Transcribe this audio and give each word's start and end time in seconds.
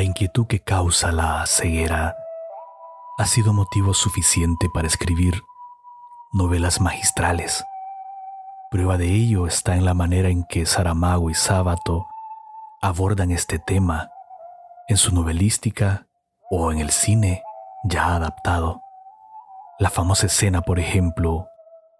La 0.00 0.04
inquietud 0.04 0.46
que 0.46 0.60
causa 0.60 1.12
la 1.12 1.44
ceguera 1.46 2.16
ha 3.18 3.26
sido 3.26 3.52
motivo 3.52 3.92
suficiente 3.92 4.70
para 4.72 4.88
escribir 4.88 5.42
novelas 6.32 6.80
magistrales. 6.80 7.62
Prueba 8.70 8.96
de 8.96 9.12
ello 9.12 9.46
está 9.46 9.76
en 9.76 9.84
la 9.84 9.92
manera 9.92 10.30
en 10.30 10.44
que 10.44 10.64
Saramago 10.64 11.28
y 11.28 11.34
Sábato 11.34 12.06
abordan 12.80 13.30
este 13.30 13.58
tema 13.58 14.10
en 14.88 14.96
su 14.96 15.14
novelística 15.14 16.06
o 16.50 16.72
en 16.72 16.78
el 16.78 16.88
cine 16.92 17.42
ya 17.84 18.16
adaptado. 18.16 18.80
La 19.78 19.90
famosa 19.90 20.28
escena, 20.28 20.62
por 20.62 20.78
ejemplo, 20.78 21.46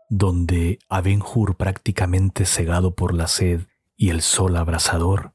donde 0.08 0.78
a 0.88 1.02
Ben 1.02 1.20
Hur 1.22 1.54
prácticamente 1.54 2.46
cegado 2.46 2.94
por 2.94 3.12
la 3.12 3.26
sed 3.26 3.66
y 3.94 4.08
el 4.08 4.22
sol 4.22 4.56
abrasador, 4.56 5.34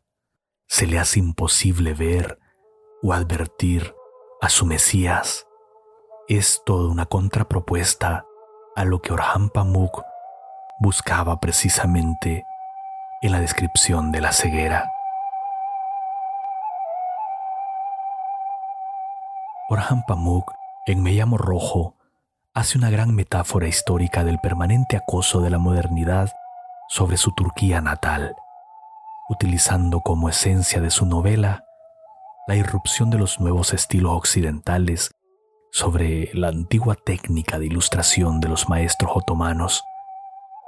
se 0.65 0.87
le 0.87 0.97
hace 0.97 1.19
imposible 1.19 1.93
ver 1.93 2.39
o 3.05 3.13
advertir 3.13 3.93
a 4.41 4.49
su 4.49 4.65
Mesías 4.65 5.45
es 6.27 6.63
toda 6.65 6.89
una 6.89 7.05
contrapropuesta 7.05 8.25
a 8.75 8.83
lo 8.83 8.99
que 8.99 9.13
Orhan 9.13 9.49
Pamuk 9.49 10.01
buscaba 10.79 11.39
precisamente 11.39 12.43
en 13.21 13.31
la 13.31 13.39
descripción 13.39 14.11
de 14.11 14.21
la 14.21 14.31
ceguera. 14.31 14.91
Orhan 19.69 20.03
Pamuk 20.07 20.51
en 20.87 21.03
Me 21.03 21.11
llamo 21.11 21.37
Rojo 21.37 21.93
hace 22.55 22.75
una 22.75 22.89
gran 22.89 23.13
metáfora 23.13 23.67
histórica 23.67 24.23
del 24.23 24.39
permanente 24.39 24.97
acoso 24.97 25.41
de 25.41 25.51
la 25.51 25.59
modernidad 25.59 26.31
sobre 26.89 27.17
su 27.17 27.33
Turquía 27.35 27.81
natal, 27.81 28.35
utilizando 29.29 30.01
como 30.01 30.27
esencia 30.27 30.81
de 30.81 30.89
su 30.89 31.05
novela 31.05 31.65
la 32.47 32.55
irrupción 32.55 33.09
de 33.09 33.17
los 33.17 33.39
nuevos 33.39 33.73
estilos 33.73 34.11
occidentales 34.13 35.11
sobre 35.71 36.29
la 36.33 36.49
antigua 36.49 36.95
técnica 36.95 37.59
de 37.59 37.65
ilustración 37.65 38.39
de 38.39 38.47
los 38.47 38.69
maestros 38.69 39.11
otomanos, 39.15 39.83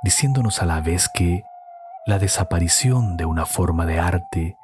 diciéndonos 0.03 0.61
a 0.61 0.65
la 0.65 0.81
vez 0.81 1.07
que 1.13 1.43
la 2.05 2.19
desaparición 2.19 3.15
de 3.15 3.25
una 3.25 3.45
forma 3.45 3.85
de 3.85 3.99
arte, 3.99 4.57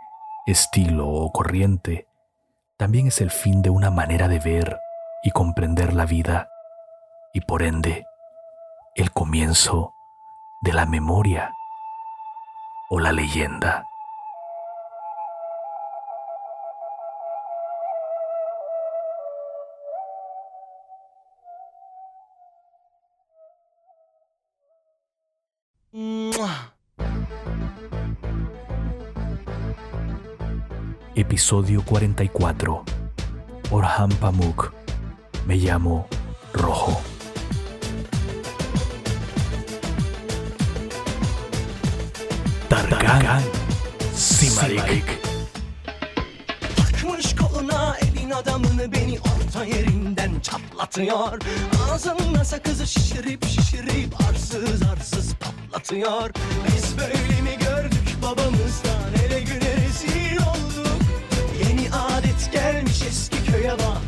estilo 0.45 1.07
o 1.07 1.31
corriente 1.31 2.07
también 2.77 3.07
es 3.07 3.21
el 3.21 3.31
fin 3.31 3.61
de 3.61 3.69
una 3.69 3.91
manera 3.91 4.27
de 4.27 4.39
ver 4.39 4.79
y 5.23 5.31
comprender 5.31 5.93
la 5.93 6.05
vida 6.05 6.49
y 7.33 7.41
por 7.41 7.63
ende 7.63 8.05
el 8.95 9.11
comienzo 9.11 9.93
de 10.61 10.73
la 10.73 10.85
memoria 10.85 11.53
o 12.89 12.99
la 12.99 13.11
leyenda. 13.11 13.85
Episodio 31.15 31.81
44. 31.81 32.83
Orhan 33.71 34.09
Pamuk. 34.19 34.73
Me 35.47 35.55
llamo 35.57 36.07
Rojo. 36.53 37.01
Tarkan 42.69 43.41
Simarik. 44.15 45.05
Takmış 46.77 47.35
koluna 47.35 47.95
elin 48.01 48.31
adamını 48.31 48.91
beni 48.91 49.19
orta 49.19 49.65
yerinden 49.65 50.39
çatlatıyor 50.39 51.39
Ağzımda 51.91 52.45
sakızı 52.45 52.87
şişirip 52.87 53.45
şişirip 53.45 54.21
arsız 54.29 54.83
arsız 54.83 55.33
patlatıyor 55.35 55.52
Biz 56.67 56.97
böyle 56.97 57.13
mi 57.41 57.57
gördük 57.59 58.17
babamızdan? 58.21 59.13
Ele 59.25 59.39
güne 59.39 59.75
rezil 59.75 60.37
olduk. 60.37 61.01
Yeni 61.59 61.89
adet 61.91 62.51
gelmiş 62.53 63.01
eski 63.01 63.51
köye 63.51 63.71
bak 63.71 64.02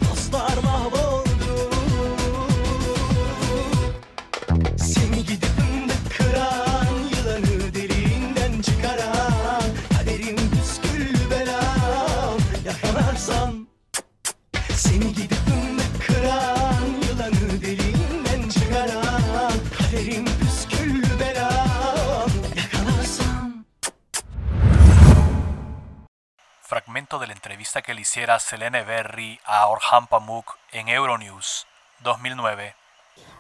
Fragmento 27.16 27.20
de 27.20 27.28
la 27.28 27.34
entrevista 27.34 27.82
que 27.82 27.94
le 27.94 28.02
hiciera 28.02 28.40
Selene 28.40 28.84
Berry 28.84 29.40
a 29.46 29.68
Orhan 29.68 30.08
Pamuk 30.08 30.58
en 30.72 30.90
Euronews 30.90 31.66
2009. 32.04 32.76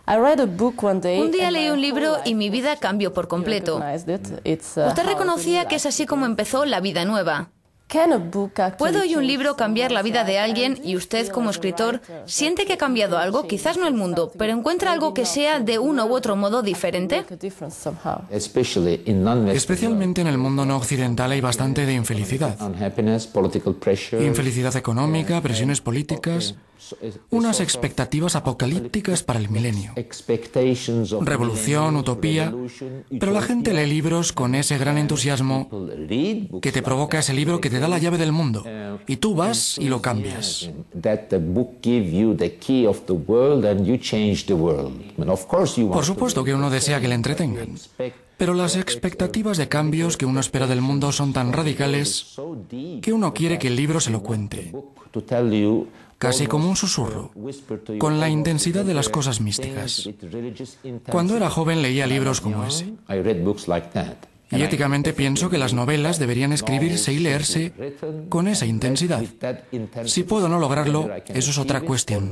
Un 0.08 1.32
día 1.32 1.52
leí 1.52 1.70
un 1.70 1.82
libro 1.82 2.18
y 2.24 2.36
mi 2.36 2.50
vida 2.50 2.78
cambió 2.78 3.14
por 3.14 3.28
completo. 3.28 3.78
Usted 3.78 5.06
reconocía 5.06 5.68
que 5.68 5.76
es 5.76 5.86
así 5.86 6.06
como 6.06 6.26
empezó 6.26 6.66
la 6.66 6.80
vida 6.80 7.06
nueva. 7.06 7.50
¿Puede 8.78 9.00
hoy 9.00 9.16
un 9.16 9.26
libro 9.26 9.56
cambiar 9.56 9.92
la 9.92 10.02
vida 10.02 10.24
de 10.24 10.40
alguien 10.40 10.80
y 10.84 10.96
usted 10.96 11.30
como 11.30 11.50
escritor 11.50 12.02
siente 12.26 12.66
que 12.66 12.74
ha 12.74 12.78
cambiado 12.78 13.18
algo? 13.18 13.48
Quizás 13.48 13.78
no 13.78 13.88
el 13.88 13.94
mundo, 13.94 14.32
pero 14.38 14.54
encuentra 14.54 14.92
algo 14.92 15.14
que 15.14 15.26
sea 15.26 15.60
de 15.60 15.80
uno 15.80 16.06
u 16.06 16.14
otro 16.14 16.36
modo 16.36 16.62
diferente. 16.62 17.26
Especialmente 19.54 20.22
en 20.22 20.28
el 20.28 20.38
mundo 20.38 20.66
no 20.66 20.78
occidental 20.78 21.32
hay 21.32 21.42
bastante 21.42 21.86
de 21.86 21.94
infelicidad. 21.94 22.58
Infelicidad 24.20 24.76
económica, 24.76 25.42
presiones 25.42 25.80
políticas, 25.80 26.56
unas 27.30 27.60
expectativas 27.60 28.36
apocalípticas 28.36 29.24
para 29.24 29.40
el 29.40 29.50
milenio. 29.50 29.94
Revolución, 31.22 31.96
utopía. 31.96 32.54
Pero 33.20 33.32
la 33.32 33.42
gente 33.42 33.74
lee 33.74 33.86
libros 33.86 34.34
con 34.34 34.56
ese 34.56 34.78
gran 34.78 34.98
entusiasmo 34.98 35.70
que 36.62 36.72
te 36.72 36.82
provoca 36.82 37.20
ese 37.20 37.34
libro 37.34 37.62
que 37.62 37.70
te 37.70 37.80
da 37.80 37.88
la 37.88 38.00
llave 38.00 38.18
del 38.18 38.32
mundo. 38.32 38.64
Y 39.08 39.18
tú 39.18 39.36
vas 39.36 39.78
y 39.78 39.90
lo 39.90 40.02
cambias. 40.02 40.70
Por 45.92 46.06
supuesto 46.06 46.44
que 46.44 46.54
uno 46.54 46.70
desea 46.70 47.00
que 47.00 47.08
le 47.08 47.16
entretengan. 47.16 47.70
Pero 48.38 48.54
las 48.54 48.76
expectativas 48.76 49.58
de 49.58 49.70
cambios 49.70 50.18
que 50.18 50.26
uno 50.26 50.40
espera 50.42 50.68
del 50.68 50.82
mundo 50.82 51.12
son 51.12 51.32
tan 51.32 51.54
radicales 51.54 52.36
que 53.02 53.14
uno 53.14 53.34
quiere 53.34 53.58
que 53.58 53.68
el 53.68 53.76
libro 53.78 54.00
se 54.02 54.12
lo 54.12 54.22
cuente. 54.22 54.74
Casi 56.18 56.48
como 56.48 56.70
un 56.70 56.76
susurro, 56.76 57.32
con 57.98 58.20
la 58.20 58.30
intensidad 58.30 58.86
de 58.86 58.94
las 58.94 59.10
cosas 59.10 59.42
místicas. 59.42 60.10
Cuando 61.10 61.36
era 61.36 61.50
joven 61.50 61.82
leía 61.82 62.08
libros 62.08 62.42
como 62.42 62.64
ese. 62.66 62.94
Y 64.52 64.62
éticamente 64.62 65.14
pienso 65.14 65.50
que 65.50 65.58
las 65.58 65.74
novelas 65.74 66.20
deberían 66.20 66.54
escribirse 66.54 67.12
y 67.12 67.20
leerse 67.20 67.74
con 68.30 68.48
esa 68.48 68.66
intensidad. 68.66 69.24
Si 70.06 70.24
puedo 70.24 70.48
no 70.48 70.60
lograrlo, 70.60 71.10
eso 71.28 71.52
es 71.52 71.58
otra 71.58 71.82
cuestión. 71.82 72.32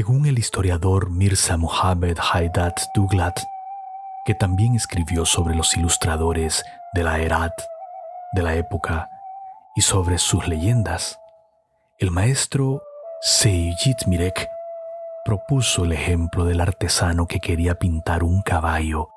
Según 0.00 0.24
el 0.24 0.38
historiador 0.38 1.10
Mirza 1.10 1.58
Mohammed 1.58 2.16
Haidat 2.32 2.80
Douglas, 2.94 3.34
que 4.24 4.34
también 4.34 4.74
escribió 4.74 5.26
sobre 5.26 5.54
los 5.54 5.76
ilustradores 5.76 6.64
de 6.94 7.04
la 7.04 7.18
Herat 7.18 7.52
de 8.32 8.42
la 8.42 8.54
época 8.54 9.10
y 9.76 9.82
sobre 9.82 10.16
sus 10.16 10.48
leyendas, 10.48 11.20
el 11.98 12.10
maestro 12.10 12.80
Seyit 13.20 14.06
Mirek 14.06 14.48
propuso 15.22 15.84
el 15.84 15.92
ejemplo 15.92 16.46
del 16.46 16.62
artesano 16.62 17.26
que 17.26 17.38
quería 17.38 17.74
pintar 17.74 18.22
un 18.22 18.40
caballo 18.40 19.10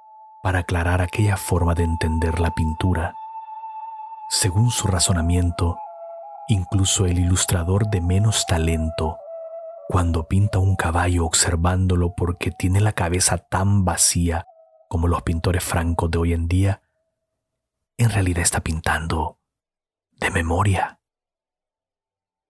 para 0.44 0.60
aclarar 0.60 1.02
aquella 1.02 1.38
forma 1.38 1.76
de 1.76 1.84
entender 1.84 2.42
la 2.42 2.52
pintura. 2.52 3.14
Según 4.30 4.70
su 4.70 4.88
razonamiento, 4.90 5.78
incluso 6.50 7.06
el 7.06 7.20
ilustrador 7.20 7.88
de 7.88 8.02
menos 8.02 8.46
talento 8.46 9.18
cuando 9.88 10.28
pinta 10.28 10.60
un 10.60 10.76
caballo 10.76 11.26
observándolo 11.26 12.14
porque 12.16 12.52
tiene 12.52 12.82
la 12.82 12.94
cabeza 12.94 13.38
tan 13.38 13.86
vacía 13.86 14.46
como 14.90 15.08
los 15.08 15.24
pintores 15.24 15.64
francos 15.64 16.12
de 16.12 16.18
hoy 16.18 16.34
en 16.34 16.48
día, 16.48 16.82
en 17.98 18.10
realidad 18.10 18.44
está 18.44 18.62
pintando 18.62 19.40
de 20.12 20.32
memoria. 20.32 21.00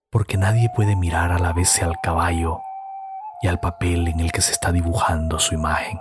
Porque 0.10 0.38
nadie 0.38 0.70
puede 0.76 0.96
mirar 0.96 1.32
a 1.32 1.40
la 1.40 1.54
vez 1.54 1.82
al 1.82 1.96
caballo 2.02 2.60
y 3.42 3.48
al 3.48 3.60
papel 3.60 4.08
en 4.08 4.20
el 4.20 4.32
que 4.32 4.42
se 4.42 4.52
está 4.52 4.72
dibujando 4.72 5.40
su 5.40 5.56
imagen. 5.56 6.00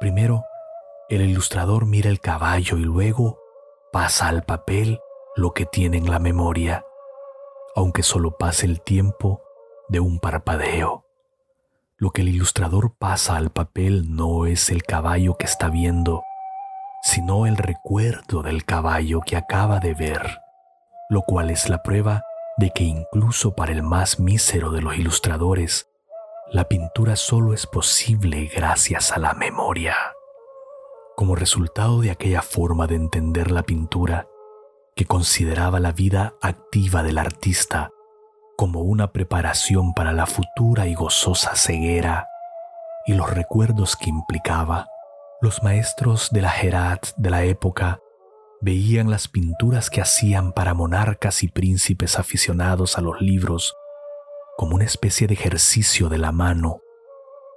Primero, 0.00 0.44
el 1.08 1.22
ilustrador 1.22 1.86
mira 1.86 2.10
el 2.10 2.20
caballo 2.20 2.78
y 2.78 2.82
luego 2.82 3.38
pasa 3.92 4.28
al 4.28 4.42
papel 4.42 5.00
lo 5.36 5.52
que 5.52 5.66
tiene 5.66 5.98
en 5.98 6.10
la 6.10 6.18
memoria, 6.18 6.84
aunque 7.76 8.02
solo 8.02 8.36
pase 8.36 8.66
el 8.66 8.80
tiempo 8.80 9.42
de 9.92 10.00
un 10.00 10.18
parpadeo. 10.18 11.04
Lo 11.98 12.10
que 12.12 12.22
el 12.22 12.30
ilustrador 12.30 12.96
pasa 12.98 13.36
al 13.36 13.50
papel 13.50 14.16
no 14.16 14.46
es 14.46 14.70
el 14.70 14.84
caballo 14.84 15.36
que 15.36 15.44
está 15.44 15.68
viendo, 15.68 16.22
sino 17.02 17.46
el 17.46 17.58
recuerdo 17.58 18.42
del 18.42 18.64
caballo 18.64 19.20
que 19.20 19.36
acaba 19.36 19.80
de 19.80 19.92
ver, 19.92 20.40
lo 21.10 21.20
cual 21.22 21.50
es 21.50 21.68
la 21.68 21.82
prueba 21.82 22.22
de 22.56 22.70
que 22.70 22.84
incluso 22.84 23.54
para 23.54 23.72
el 23.72 23.82
más 23.82 24.18
mísero 24.18 24.70
de 24.70 24.80
los 24.80 24.96
ilustradores, 24.96 25.90
la 26.50 26.64
pintura 26.68 27.14
solo 27.14 27.52
es 27.52 27.66
posible 27.66 28.46
gracias 28.46 29.12
a 29.12 29.18
la 29.18 29.34
memoria. 29.34 29.94
Como 31.16 31.36
resultado 31.36 32.00
de 32.00 32.10
aquella 32.10 32.40
forma 32.40 32.86
de 32.86 32.94
entender 32.94 33.50
la 33.50 33.62
pintura, 33.62 34.26
que 34.96 35.04
consideraba 35.04 35.80
la 35.80 35.92
vida 35.92 36.34
activa 36.40 37.02
del 37.02 37.18
artista 37.18 37.90
como 38.62 38.82
una 38.82 39.10
preparación 39.10 39.92
para 39.92 40.12
la 40.12 40.24
futura 40.24 40.86
y 40.86 40.94
gozosa 40.94 41.56
ceguera 41.56 42.28
y 43.06 43.14
los 43.14 43.28
recuerdos 43.28 43.96
que 43.96 44.08
implicaba, 44.08 44.86
los 45.40 45.64
maestros 45.64 46.30
de 46.30 46.42
la 46.42 46.52
Herat 46.52 47.08
de 47.16 47.30
la 47.30 47.42
época 47.42 47.98
veían 48.60 49.10
las 49.10 49.26
pinturas 49.26 49.90
que 49.90 50.00
hacían 50.00 50.52
para 50.52 50.74
monarcas 50.74 51.42
y 51.42 51.48
príncipes 51.48 52.20
aficionados 52.20 52.98
a 52.98 53.00
los 53.00 53.20
libros 53.20 53.74
como 54.56 54.76
una 54.76 54.84
especie 54.84 55.26
de 55.26 55.34
ejercicio 55.34 56.08
de 56.08 56.18
la 56.18 56.30
mano, 56.30 56.82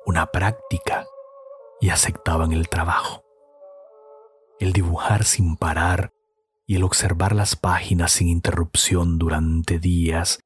una 0.08 0.32
práctica, 0.32 1.06
y 1.82 1.92
aceptaban 1.92 2.52
el 2.52 2.68
trabajo. 2.68 3.24
El 4.60 4.74
dibujar 4.74 5.24
sin 5.24 5.56
parar 5.56 6.14
y 6.66 6.78
el 6.78 6.84
observar 6.84 7.36
las 7.36 7.56
páginas 7.56 8.12
sin 8.14 8.28
interrupción 8.28 9.20
durante 9.20 9.78
días 9.78 10.40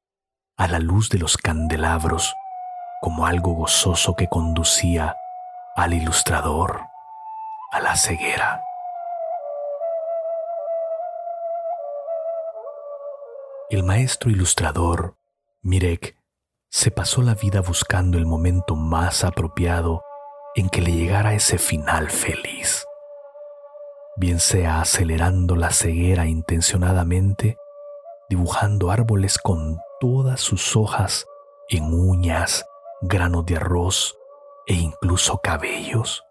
a 0.60 0.68
la 0.68 0.78
luz 0.78 1.08
de 1.08 1.18
los 1.18 1.38
candelabros 1.38 2.36
como 3.00 3.24
algo 3.24 3.54
gozoso 3.54 4.14
que 4.14 4.28
conducía 4.28 5.16
al 5.74 5.94
ilustrador 5.94 6.82
a 7.72 7.80
la 7.80 7.96
ceguera. 7.96 8.62
El 13.70 13.84
maestro 13.84 14.30
ilustrador, 14.30 15.16
Mirek, 15.62 16.18
se 16.68 16.90
pasó 16.90 17.22
la 17.22 17.34
vida 17.34 17.62
buscando 17.62 18.18
el 18.18 18.26
momento 18.26 18.76
más 18.76 19.24
apropiado 19.24 20.02
en 20.54 20.68
que 20.68 20.82
le 20.82 20.92
llegara 20.92 21.32
ese 21.32 21.56
final 21.56 22.10
feliz, 22.10 22.84
bien 24.18 24.38
sea 24.38 24.82
acelerando 24.82 25.56
la 25.56 25.70
ceguera 25.70 26.26
intencionadamente, 26.26 27.56
dibujando 28.30 28.92
árboles 28.92 29.38
con 29.38 29.80
todas 29.98 30.40
sus 30.40 30.76
hojas 30.76 31.26
en 31.68 31.92
uñas, 31.92 32.64
granos 33.02 33.44
de 33.44 33.56
arroz 33.56 34.16
e 34.68 34.74
incluso 34.74 35.40
cabellos, 35.42 36.24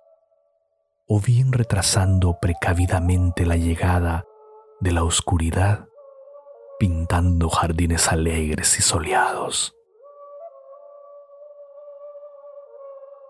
o 1.09 1.19
bien 1.19 1.51
retrasando 1.51 2.39
precavidamente 2.39 3.45
la 3.45 3.57
llegada 3.57 4.25
de 4.79 4.93
la 4.93 5.03
oscuridad, 5.03 5.89
pintando 6.79 7.49
jardines 7.49 8.07
alegres 8.07 8.79
y 8.79 8.81
soleados. 8.81 9.75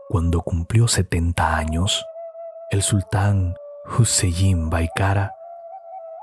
Cuando 0.09 0.41
cumplió 0.41 0.87
70 0.87 1.57
años, 1.57 2.05
el 2.69 2.83
sultán 2.83 3.55
Hussein 3.97 4.69
Baikara 4.69 5.33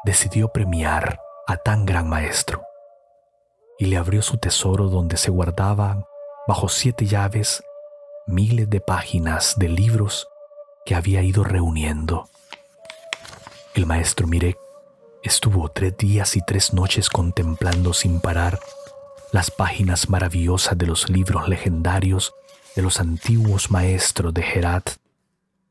decidió 0.05 0.49
premiar 0.49 1.26
a 1.47 1.57
tan 1.57 1.87
gran 1.87 2.09
maestro 2.09 2.63
y 3.79 3.87
le 3.87 3.97
abrió 3.97 4.23
su 4.23 4.39
tesoro 4.39 4.89
donde 4.89 5.17
se 5.17 5.31
guardaban, 5.31 6.05
bajo 6.49 6.69
siete 6.69 7.07
llaves, 7.07 7.63
miles 8.27 8.71
de 8.71 8.81
páginas 8.81 9.55
de 9.57 9.69
libros 9.69 10.29
que 10.85 10.95
había 10.95 11.23
ido 11.23 11.45
reuniendo. 11.45 12.29
El 13.75 13.87
maestro 13.87 14.27
Mirek 14.27 14.57
estuvo 15.23 15.69
tres 15.69 15.97
días 15.97 16.37
y 16.37 16.41
tres 16.47 16.73
noches 16.73 17.11
contemplando 17.11 17.93
sin 17.93 18.21
parar 18.21 18.59
las 19.33 19.51
páginas 19.51 20.09
maravillosas 20.09 20.79
de 20.79 20.87
los 20.87 21.11
libros 21.11 21.49
legendarios 21.49 22.35
de 22.75 22.83
los 22.83 23.01
antiguos 23.01 23.71
maestros 23.71 24.33
de 24.33 24.43
Herat 24.43 24.91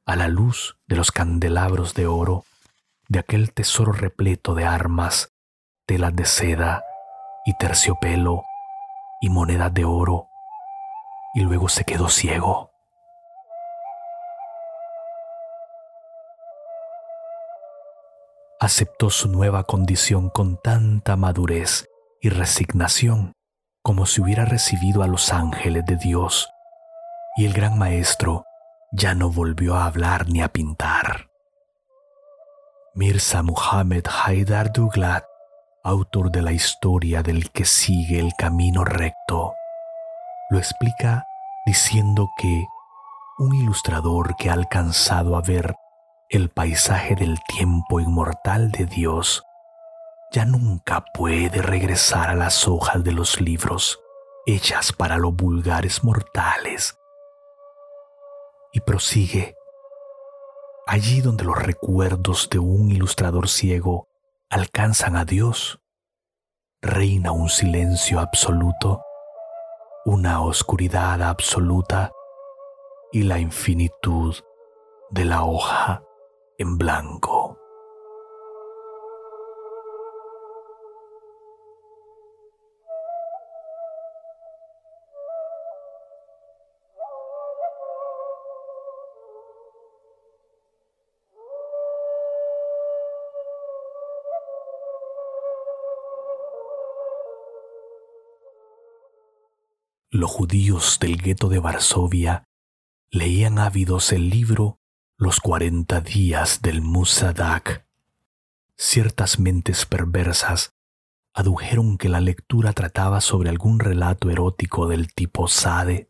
a 0.06 0.16
la 0.16 0.28
luz 0.28 0.78
de 0.88 0.96
los 0.96 1.12
candelabros 1.12 1.94
de 1.94 2.06
oro 2.06 2.46
de 3.08 3.20
aquel 3.20 3.54
tesoro 3.54 3.92
repleto 3.92 4.56
de 4.56 4.66
armas, 4.66 5.32
telas 5.86 6.16
de 6.16 6.26
seda, 6.26 6.84
y 7.46 7.54
terciopelo 7.54 8.44
y 9.22 9.30
monedas 9.30 9.74
de 9.74 9.86
oro 9.86 10.30
y 11.36 11.42
luego 11.42 11.70
se 11.70 11.86
quedó 11.86 12.10
ciego. 12.10 12.72
Aceptó 18.60 19.12
su 19.12 19.30
nueva 19.30 19.64
condición 19.66 20.30
con 20.30 20.58
tanta 20.58 21.16
madurez 21.16 21.88
y 22.20 22.30
resignación 22.30 23.34
como 23.84 24.08
si 24.08 24.22
hubiera 24.22 24.46
recibido 24.46 25.04
a 25.04 25.08
los 25.08 25.32
ángeles 25.32 25.86
de 25.86 25.98
Dios 25.98 26.50
y 27.38 27.46
el 27.46 27.54
gran 27.54 27.78
maestro 27.78 28.46
ya 28.92 29.14
no 29.14 29.30
volvió 29.30 29.76
a 29.76 29.86
hablar 29.86 30.28
ni 30.30 30.42
a 30.42 30.48
pintar. 30.48 31.30
Mirza 32.96 33.44
Muhammad 33.44 34.06
Haidar 34.08 34.72
Duglat 34.72 35.26
autor 35.86 36.32
de 36.32 36.42
la 36.42 36.52
historia 36.52 37.22
del 37.22 37.52
que 37.52 37.64
sigue 37.64 38.20
el 38.20 38.34
camino 38.36 38.84
recto, 38.84 39.54
lo 40.50 40.58
explica 40.58 41.28
diciendo 41.64 42.32
que 42.38 42.66
un 43.38 43.54
ilustrador 43.54 44.36
que 44.36 44.50
ha 44.50 44.54
alcanzado 44.54 45.38
a 45.38 45.42
ver 45.42 45.76
el 46.30 46.50
paisaje 46.50 47.16
del 47.16 47.38
tiempo 47.48 48.00
inmortal 48.00 48.72
de 48.72 48.86
Dios 48.88 49.44
ya 50.32 50.44
nunca 50.44 51.06
puede 51.14 51.62
regresar 51.62 52.30
a 52.30 52.36
las 52.36 52.68
hojas 52.68 53.04
de 53.04 53.12
los 53.12 53.40
libros 53.40 54.00
hechas 54.48 54.92
para 54.92 55.18
los 55.18 55.36
vulgares 55.36 56.04
mortales. 56.04 56.98
Y 58.74 58.80
prosigue 58.80 59.56
allí 60.88 61.22
donde 61.22 61.46
los 61.46 61.62
recuerdos 61.62 62.50
de 62.50 62.58
un 62.58 62.90
ilustrador 62.90 63.48
ciego 63.50 64.08
alcanzan 64.50 65.16
a 65.16 65.26
Dios, 65.26 65.80
reina 66.82 67.32
un 67.32 67.50
silencio 67.50 68.20
absoluto, 68.20 69.02
una 70.06 70.42
oscuridad 70.42 71.22
absoluta 71.24 72.12
y 73.12 73.24
la 73.24 73.40
infinitud 73.40 74.36
de 75.10 75.26
la 75.26 75.44
hoja 75.44 76.04
en 76.58 76.78
blanco. 76.78 77.35
Los 100.16 100.32
judíos 100.32 100.98
del 101.02 101.18
gueto 101.18 101.50
de 101.50 101.60
Varsovia 101.60 102.46
leían 103.12 103.60
ávidos 103.60 104.14
el 104.14 104.30
libro 104.30 104.80
Los 105.18 105.42
cuarenta 105.42 106.00
días 106.00 106.62
del 106.62 106.82
Musadak. 106.82 107.86
Ciertas 108.78 109.40
mentes 109.40 109.86
perversas 109.86 110.72
adujeron 111.34 111.98
que 111.98 112.08
la 112.08 112.22
lectura 112.22 112.72
trataba 112.72 113.20
sobre 113.20 113.50
algún 113.50 113.78
relato 113.78 114.30
erótico 114.30 114.88
del 114.88 115.14
tipo 115.14 115.50
Sade 115.50 116.10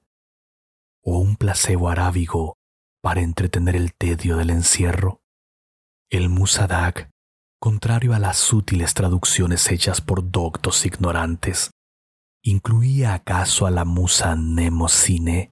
o 1.01 1.17
un 1.17 1.35
placebo 1.35 1.89
arábigo 1.89 2.59
para 3.01 3.21
entretener 3.21 3.75
el 3.75 3.95
tedio 3.95 4.37
del 4.37 4.51
encierro. 4.51 5.23
El 6.11 6.29
Musadak, 6.29 7.09
contrario 7.59 8.13
a 8.13 8.19
las 8.19 8.53
útiles 8.53 8.93
traducciones 8.93 9.71
hechas 9.71 9.99
por 9.99 10.29
doctos 10.29 10.85
ignorantes, 10.85 11.71
¿Incluía 12.47 13.15
acaso 13.15 13.65
a 13.65 13.71
la 13.71 13.85
musa 13.85 14.35
Nemocine, 14.35 15.49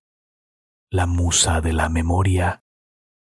la 0.91 1.07
musa 1.07 1.59
de 1.59 1.73
la 1.73 1.89
memoria? 1.89 2.61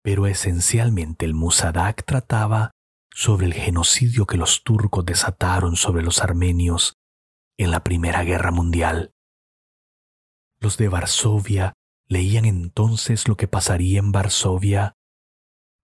Pero 0.03 0.27
esencialmente 0.27 1.23
el 1.23 1.33
Musadak 1.33 2.03
trataba 2.03 2.71
sobre 3.13 3.45
el 3.45 3.53
genocidio 3.53 4.25
que 4.25 4.35
los 4.35 4.63
turcos 4.63 5.05
desataron 5.05 5.77
sobre 5.77 6.03
los 6.03 6.21
armenios 6.21 6.95
en 7.57 7.71
la 7.71 7.81
Primera 7.81 8.25
Guerra 8.25 8.51
Mundial. 8.51 9.13
Los 10.59 10.75
de 10.75 10.89
Varsovia 10.89 11.71
leían 12.09 12.43
entonces 12.43 13.29
lo 13.29 13.37
que 13.37 13.47
pasaría 13.47 13.99
en 13.99 14.11
Varsovia. 14.11 14.97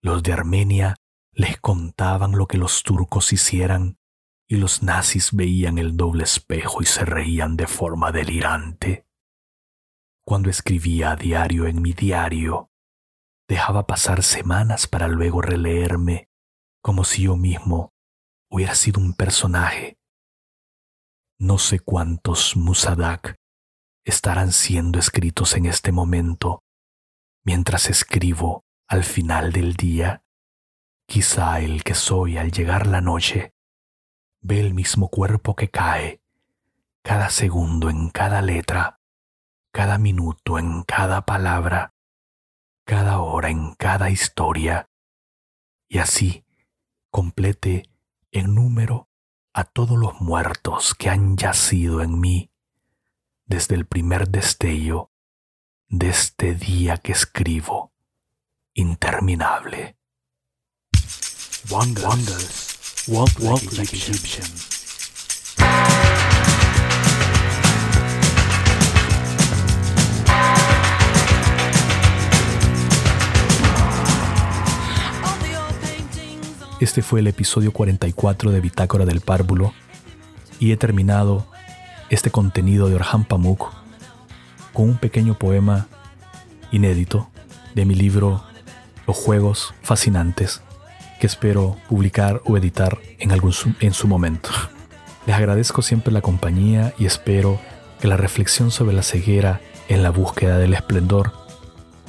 Los 0.03 0.23
de 0.23 0.33
Armenia 0.33 0.95
les 1.31 1.57
contaban 1.61 2.33
lo 2.33 2.47
que 2.47 2.57
los 2.57 2.83
turcos 2.83 3.31
hicieran 3.31 3.96
y 4.47 4.55
los 4.55 4.81
nazis 4.81 5.33
veían 5.33 5.77
el 5.77 5.97
doble 5.97 6.23
espejo 6.23 6.81
y 6.81 6.85
se 6.85 7.03
reían 7.03 7.57
de 7.57 7.67
forma 7.67 8.11
delirante. 8.11 9.05
Cuando 10.25 10.49
escribía 10.49 11.11
a 11.11 11.15
diario 11.15 11.67
en 11.67 11.81
mi 11.81 11.93
diario, 11.93 12.71
dejaba 13.47 13.87
pasar 13.87 14.23
semanas 14.23 14.87
para 14.87 15.07
luego 15.07 15.41
releerme 15.41 16.29
como 16.81 17.03
si 17.03 17.23
yo 17.23 17.35
mismo 17.35 17.93
hubiera 18.49 18.75
sido 18.75 19.01
un 19.01 19.13
personaje. 19.13 19.97
No 21.39 21.57
sé 21.57 21.79
cuántos 21.79 22.55
Musadak 22.55 23.35
estarán 24.05 24.53
siendo 24.53 24.97
escritos 24.97 25.55
en 25.55 25.65
este 25.65 25.91
momento, 25.91 26.63
mientras 27.43 27.89
escribo 27.89 28.65
al 28.87 29.03
final 29.03 29.51
del 29.51 29.73
día, 29.73 30.23
quizá 31.05 31.59
el 31.59 31.83
que 31.83 31.93
soy 31.93 32.37
al 32.37 32.51
llegar 32.51 32.87
la 32.87 33.01
noche 33.01 33.53
ve 34.41 34.59
el 34.59 34.73
mismo 34.73 35.09
cuerpo 35.09 35.55
que 35.55 35.69
cae, 35.69 36.21
cada 37.01 37.29
segundo 37.29 37.89
en 37.89 38.09
cada 38.09 38.41
letra, 38.41 38.99
cada 39.71 39.97
minuto 39.97 40.59
en 40.59 40.83
cada 40.83 41.25
palabra, 41.25 41.93
cada 42.85 43.19
hora 43.19 43.49
en 43.49 43.75
cada 43.75 44.09
historia, 44.09 44.89
y 45.87 45.99
así 45.99 46.45
complete 47.09 47.89
en 48.31 48.55
número 48.55 49.09
a 49.53 49.63
todos 49.63 49.97
los 49.97 50.21
muertos 50.21 50.93
que 50.95 51.09
han 51.09 51.37
yacido 51.37 52.01
en 52.01 52.19
mí 52.19 52.51
desde 53.45 53.75
el 53.75 53.85
primer 53.85 54.29
destello 54.29 55.11
de 55.87 56.09
este 56.09 56.53
día 56.53 56.97
que 56.97 57.13
escribo, 57.13 57.93
interminable. 58.73 59.97
Walk, 63.09 63.29
walk 63.39 63.63
like 63.77 63.95
Egyptian. 63.95 64.45
Este 76.81 77.01
fue 77.01 77.21
el 77.21 77.27
episodio 77.27 77.71
44 77.71 78.51
de 78.51 78.59
Bitácora 78.59 79.05
del 79.05 79.21
Párvulo 79.21 79.73
y 80.59 80.73
he 80.73 80.77
terminado 80.77 81.47
este 82.09 82.29
contenido 82.29 82.89
de 82.89 82.95
Orhan 82.95 83.23
Pamuk 83.23 83.71
con 84.73 84.89
un 84.89 84.97
pequeño 84.97 85.39
poema 85.39 85.87
inédito 86.73 87.29
de 87.73 87.85
mi 87.85 87.95
libro 87.95 88.43
Los 89.07 89.15
Juegos 89.15 89.73
Fascinantes 89.81 90.61
que 91.19 91.27
espero 91.27 91.77
publicar 91.87 92.41
o 92.45 92.57
editar 92.57 92.97
en, 93.19 93.31
algún 93.31 93.53
en 93.79 93.93
su 93.93 94.07
momento. 94.07 94.49
Les 95.25 95.35
agradezco 95.35 95.81
siempre 95.81 96.13
la 96.13 96.21
compañía 96.21 96.93
y 96.97 97.05
espero 97.05 97.59
que 97.99 98.07
la 98.07 98.17
reflexión 98.17 98.71
sobre 98.71 98.95
la 98.95 99.03
ceguera 99.03 99.61
en 99.89 100.03
la 100.03 100.09
búsqueda 100.09 100.57
del 100.57 100.73
esplendor 100.73 101.33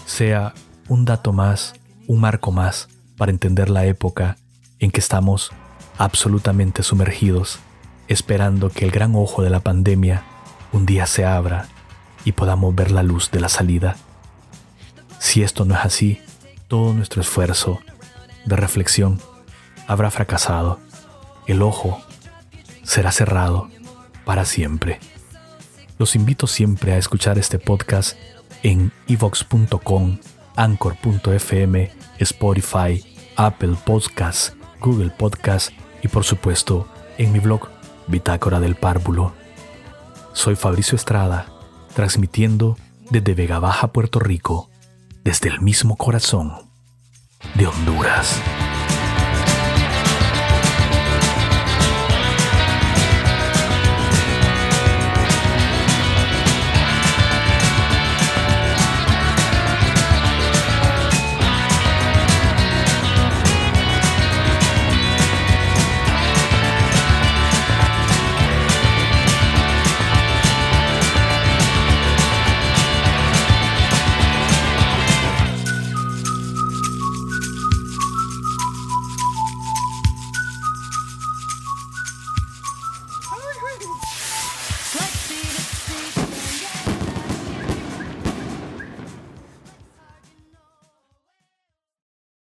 sea 0.06 0.54
un 0.88 1.04
dato 1.04 1.32
más, 1.32 1.74
un 2.06 2.20
marco 2.20 2.52
más 2.52 2.88
para 3.16 3.32
entender 3.32 3.70
la 3.70 3.86
época 3.86 4.36
en 4.78 4.90
que 4.90 5.00
estamos 5.00 5.50
absolutamente 5.98 6.82
sumergidos, 6.82 7.58
esperando 8.06 8.70
que 8.70 8.84
el 8.84 8.90
gran 8.90 9.14
ojo 9.16 9.42
de 9.42 9.50
la 9.50 9.60
pandemia 9.60 10.22
un 10.72 10.86
día 10.86 11.06
se 11.06 11.24
abra 11.24 11.68
y 12.24 12.32
podamos 12.32 12.74
ver 12.74 12.90
la 12.90 13.02
luz 13.02 13.30
de 13.30 13.40
la 13.40 13.48
salida. 13.48 13.96
Si 15.18 15.42
esto 15.42 15.64
no 15.64 15.74
es 15.74 15.80
así, 15.84 16.20
todo 16.68 16.94
nuestro 16.94 17.20
esfuerzo 17.20 17.80
de 18.48 18.56
reflexión 18.56 19.20
habrá 19.86 20.10
fracasado. 20.10 20.80
El 21.46 21.62
ojo 21.62 22.00
será 22.82 23.12
cerrado 23.12 23.68
para 24.24 24.44
siempre. 24.44 24.98
Los 25.98 26.16
invito 26.16 26.46
siempre 26.46 26.92
a 26.92 26.98
escuchar 26.98 27.38
este 27.38 27.58
podcast 27.58 28.16
en 28.62 28.92
evox.com, 29.06 30.18
anchor.fm, 30.56 31.90
Spotify, 32.18 33.16
Apple 33.36 33.76
Podcasts, 33.84 34.54
Google 34.80 35.10
Podcasts 35.10 35.72
y 36.02 36.08
por 36.08 36.24
supuesto 36.24 36.88
en 37.18 37.32
mi 37.32 37.38
blog 37.38 37.68
Bitácora 38.06 38.60
del 38.60 38.76
Párvulo. 38.76 39.32
Soy 40.32 40.56
Fabricio 40.56 40.96
Estrada, 40.96 41.46
transmitiendo 41.94 42.76
desde 43.10 43.34
Vega 43.34 43.58
Baja, 43.58 43.88
Puerto 43.92 44.20
Rico, 44.20 44.70
desde 45.24 45.48
el 45.48 45.60
mismo 45.60 45.96
corazón 45.96 46.67
de 47.58 47.66
Honduras. 47.66 48.67